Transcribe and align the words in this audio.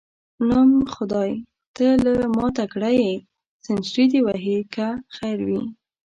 نام 0.47 0.71
خدای، 0.95 1.31
ته 1.75 1.87
له 2.03 2.13
ما 2.35 2.47
تکړه 2.57 2.91
یې، 3.01 3.13
سنچري 3.65 4.05
دې 4.11 4.19
وهې 4.25 4.59
که 4.73 4.87
خیر 5.15 5.39
وي. 5.47 5.61